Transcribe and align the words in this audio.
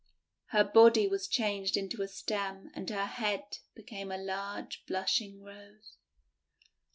Her 0.47 0.63
body 0.63 1.07
was 1.07 1.27
changed 1.27 1.77
into 1.77 2.01
a 2.01 2.07
stem 2.07 2.71
and 2.73 2.89
her 2.89 3.05
head 3.05 3.59
became 3.75 4.11
a 4.11 4.17
large 4.17 4.83
blushing 4.87 5.43
Rose. 5.43 5.97